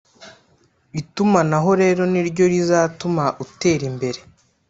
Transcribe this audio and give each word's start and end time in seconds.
itumanaho 1.01 1.69
rero 1.81 2.01
ni 2.11 2.21
ryo 2.29 2.45
rizatuma 2.53 3.25
utera 3.43 3.83
imbere. 3.91 4.19